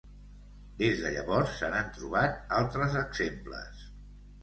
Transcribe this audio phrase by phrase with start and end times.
[0.79, 3.89] Des de llavors se n'han trobat altres exemples.